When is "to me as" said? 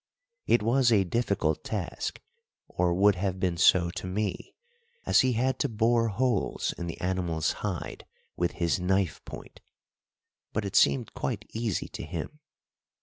3.91-5.19